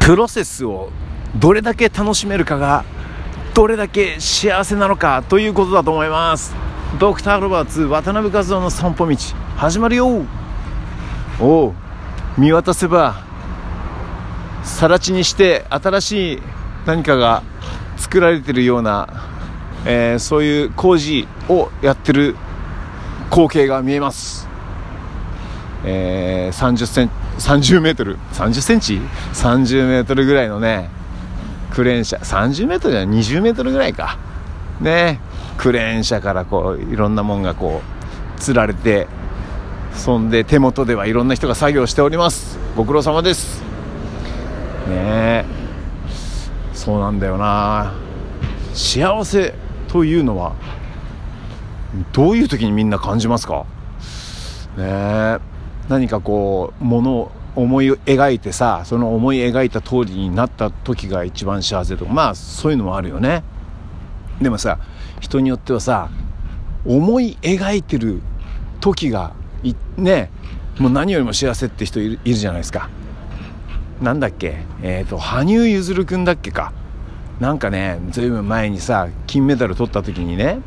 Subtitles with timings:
[0.00, 0.90] プロセスを
[1.36, 2.84] どれだけ楽しめるかが
[3.54, 6.54] どれだけ幸せなのかということだと思います。
[6.98, 9.16] ドクター・ロバーツ渡辺和夫の散歩道
[9.56, 10.24] 始まるよ。
[11.40, 11.72] おう
[12.38, 13.22] 見渡せば
[14.62, 16.42] 更地にして新しい
[16.86, 17.42] 何かが
[17.96, 19.08] 作られてるような、
[19.84, 22.36] えー、そういう工事をやってる
[23.30, 24.48] 光景が見えます、
[25.86, 28.16] えー、30セン30メートル。
[28.32, 29.00] 30センチ
[29.32, 30.88] ？30メートルぐらいのね
[31.70, 32.16] クレーン車。
[32.16, 34.18] 30メートルじゃない？20メートルぐらいか。
[34.80, 35.20] ね。
[35.56, 37.80] クレーン車からこういろんなもんがこ
[38.36, 39.06] うつられて
[39.92, 42.58] そんで手元ではいろんな人が作業しております。
[42.76, 43.62] ご苦労様です。
[44.88, 45.44] ね。
[46.72, 47.92] そうなんだよな。
[48.74, 49.54] 幸せ
[49.88, 50.54] というのは
[52.12, 53.64] どういう時にみんな感じますか？
[54.76, 55.38] ね。
[55.88, 63.44] 何かこうものを思い描いてさその思い描いた通りになった時が一番幸せとかまあそういうのもあるよね。
[64.42, 64.78] でもさ
[65.20, 66.10] 人によってはさ
[66.84, 68.20] 思い描いてる
[68.80, 69.32] 時が
[69.96, 70.30] ね
[70.78, 72.90] もう何よりも幸せって人いるいるじゃないですか。
[74.02, 74.56] なんだっけ？
[74.82, 76.72] えっ、ー、と羽生結弦君だっけか。
[77.38, 80.58] なんかねずいぶん前にさ金メダル取った時にね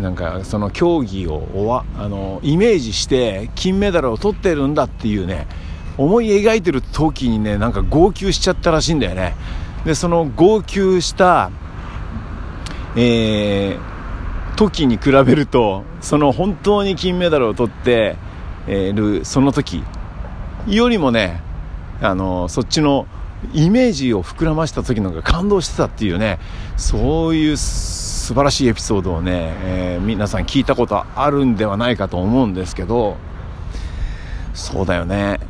[0.00, 5.46] なんかその競技をおわあのイメージして金メダルを取ってるんだっていうね
[5.96, 9.34] 思い描いてる時にねなんか号泣しちゃったらしいんだよね。
[9.84, 11.50] でその号泣した
[12.96, 18.16] えー、時に比べるとその本当に金メダルを取って
[18.66, 19.84] るその時
[20.66, 21.40] よりもね
[22.00, 23.06] あのそっちの
[23.52, 26.40] イメージを膨らました時のが感動してたっていうね
[26.76, 27.56] そういう
[28.28, 33.16] 素晴らしいエピソードをね、えー、皆さん聞いたことあるんではないかと思うんですけど
[34.52, 35.40] そうだよね。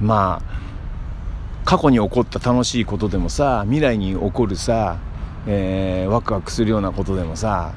[0.00, 4.98] まあ過去に起こった楽しいことでもさ未来に起こるさ、
[5.46, 7.72] えー、ワクワクするようなことでもさ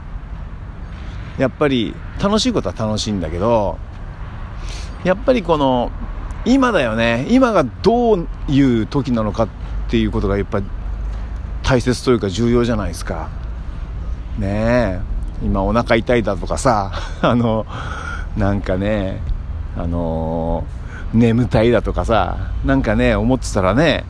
[1.38, 3.78] やっぱり楽しいことは楽しいんだけど
[5.04, 5.92] やっぱりこの
[6.46, 7.28] 今だよね。
[7.30, 9.48] 今がどういう時なのかっ
[9.92, 10.66] ていうことがやっぱり
[11.62, 13.46] 大切というか重要じゃないですか。
[14.38, 15.00] ねえ
[15.44, 17.66] 今お腹痛いだとかさ あの
[18.36, 19.22] なんかね
[19.78, 20.64] あの、
[21.14, 24.06] 眠たいだとかさなんかね思ってたらね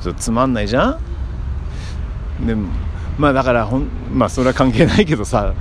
[0.00, 0.96] ちょっとつまんないじゃ
[2.40, 2.46] ん？
[2.46, 2.56] で
[3.18, 5.54] まあだからほんまあそれは関係ないけどさ、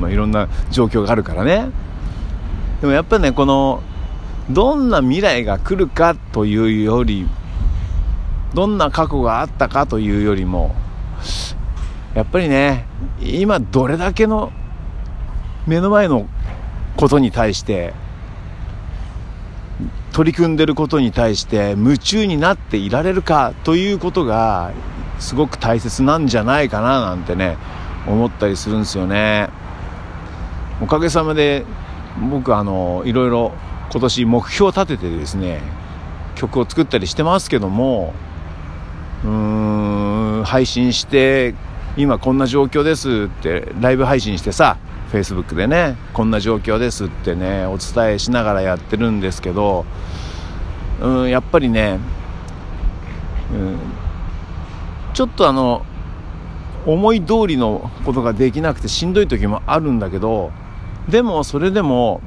[0.00, 1.66] まあ、いろんな状況があるからね。
[2.80, 3.82] でもやっぱねこの
[4.50, 7.26] どんな未来が来るかというより
[8.52, 10.74] どんな過去があったかというよりも
[12.14, 12.86] やっぱりね
[13.20, 14.52] 今どれだけの
[15.66, 16.26] 目の前の
[16.96, 17.92] ことに対して
[20.12, 24.72] 取り組んでることに対して夢中になっていられるかということが
[25.18, 27.56] すごく大切なんじゃないかななんてね
[28.06, 29.48] 思ったりするんですよね。
[30.80, 31.64] おかげさまで
[32.30, 33.52] 僕あのいろいろ
[33.90, 35.62] 今年目標を立ててですね
[36.34, 38.12] 曲を作ったりしてますけども
[39.24, 39.30] うー
[40.42, 41.54] ん配信して
[41.96, 44.78] 今こんな状況ですってライブ配信してさ
[45.12, 49.86] Facebook でねこんな状況ですってねお伝えしながらやってるんですけど
[51.00, 52.00] うんやっぱりね、
[53.52, 53.78] うん、
[55.12, 55.86] ちょっとあの
[56.84, 60.50] 思い通りのことができなくてしんどい時もあるんだけど
[61.08, 62.20] でもそれでも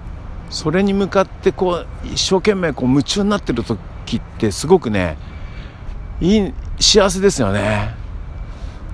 [0.50, 5.18] それに向かってこう一生懸命こう夢中になってる時ってすごくね
[6.22, 7.97] いい幸せですよね。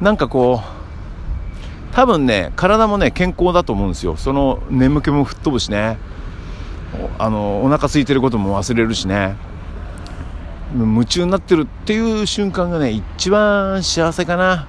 [0.01, 4.17] なんかこう多分ね体もね健康だと思うんですよ。
[4.17, 5.97] その眠気も吹っ飛ぶしね。
[7.17, 9.35] あのお腹空いてることも忘れるしね。
[10.75, 14.67] 夢中になってるっていう瞬間がね一番幸せかな。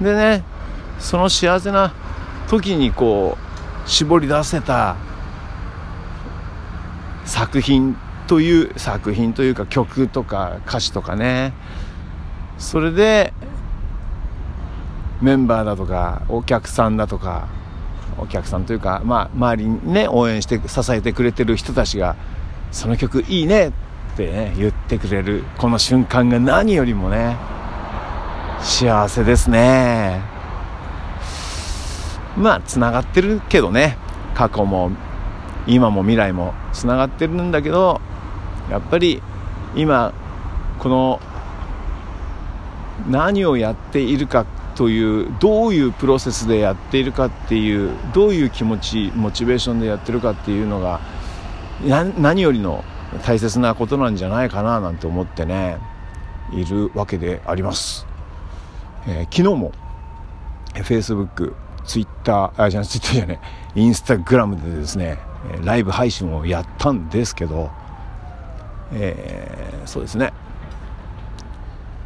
[0.00, 0.42] でね
[0.98, 1.92] その幸せな
[2.48, 3.36] 時にこ
[3.86, 4.96] う絞り出せた
[7.24, 7.96] 作品
[8.26, 11.52] という作品というか曲とか歌詞とかね。
[12.58, 13.34] それで
[15.20, 17.48] メンバーだとかお客さんだとか
[18.18, 22.16] お客さんというか、まあ、周りにね応援して支えてくれてる人たちが
[22.72, 23.72] 「その曲いいね」っ
[24.16, 27.36] てね言ってくれるこの瞬間が何よりもね
[28.60, 30.20] 幸せですね。
[32.36, 33.96] まあつながってるけどね
[34.34, 34.90] 過去も
[35.66, 38.00] 今も未来もつながってるんだけど
[38.70, 39.22] やっぱり
[39.74, 40.12] 今
[40.78, 41.20] この
[43.08, 44.44] 何をやっているか
[44.76, 51.00] というどういうプロセスでやっているかっていうどういう気持ちモチベーションでやってるかっていうのが
[52.18, 52.84] 何よりの
[53.24, 55.78] 大切なことなんじゃないかななんて思ってね
[56.52, 58.06] いるわけであります、
[59.06, 59.72] えー、昨日も
[60.74, 63.40] Facebook ツイッターあじゃないツイッターじゃね
[63.74, 65.18] インスタグラムでですね
[65.64, 67.70] ライブ配信をやったんですけど、
[68.92, 70.32] えー、そうですね。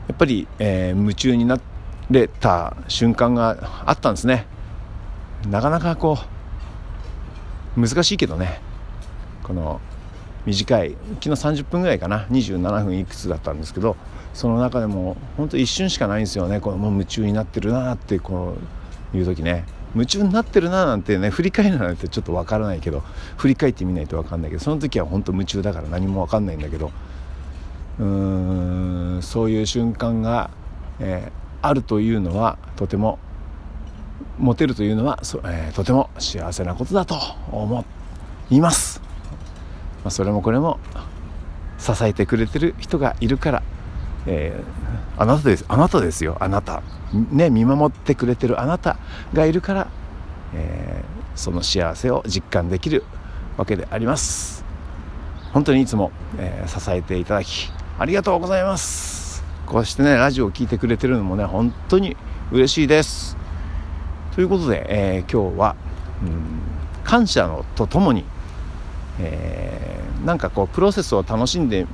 [0.09, 1.57] やっぱり、えー、夢中にな
[2.11, 4.47] れた瞬間があったんですね。
[5.49, 6.19] なかなかこ
[7.77, 8.61] う難しいけどね。
[9.43, 9.81] この
[10.47, 12.27] 短い昨日30分ぐらいかな。
[12.31, 13.97] 27分いくつだったんですけど
[14.35, 16.61] その中でも本当一瞬しかないんですよね。
[16.61, 18.57] このもう夢中になってるなってこ
[19.15, 19.65] ういう時ね。
[19.95, 23.03] 夢中になってるななんてね振り返るなんてちょっとわからないけど
[23.37, 26.93] 振り返ってみないと分かんないけどその時は本当夢中だから何も分かんないんだけど
[27.99, 30.51] うーんそういう瞬間が、
[31.01, 33.19] えー、あるというのはとても
[34.39, 37.17] 持てるというのは、えー、とても幸せなことだと
[37.53, 37.85] 思
[38.51, 39.01] います、
[40.03, 40.79] まあ、それもこれも
[41.79, 43.63] 支えてくれてる人がいるから
[44.27, 46.83] えー、あなたですあなたですよあなた。
[47.33, 48.97] ね見守ってくれてるあなた
[49.33, 49.89] がいるから、
[50.55, 53.05] えー、その幸せを実感できる
[53.57, 54.65] わけであります。
[55.53, 59.20] 本当にいつも、えー、支えていただきありがとうございます。
[59.71, 62.17] こうしてねラジオを聴いてくれてるのもね本当に
[62.51, 63.37] 嬉しいです。
[64.35, 65.77] ということで、え今日は、
[66.25, 66.61] うん、
[67.05, 68.25] 感謝のとともに、
[69.21, 71.87] えなんかこうプロセスを楽しんで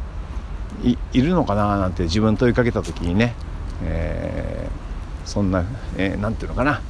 [1.12, 3.34] いるのかななんて自分問いかけた時にね、
[3.84, 6.80] えー、そんな何、えー、て言うのかな、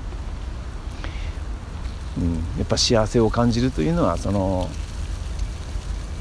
[2.18, 4.68] うん、やっぱ幸せを感じるというのはその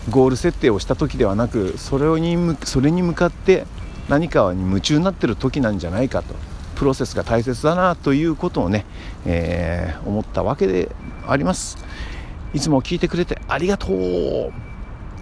[0.09, 3.67] ゴール設定をした時ではなくそれにそれに向かって
[4.10, 6.36] 何かに夢中になってる時なんじゃないかと。
[6.75, 8.86] プロセスが大切だなということをね、
[9.25, 10.94] えー、思ったわけで
[11.25, 11.78] あります。
[12.54, 14.52] いつも聞いてくれてありがとう。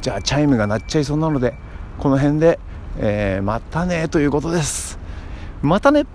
[0.02, 1.54] じゃあチャイムが鳴っちゃいそうなので
[2.00, 2.60] この辺で、
[2.98, 5.00] えー、またねということです。
[5.62, 6.06] またね。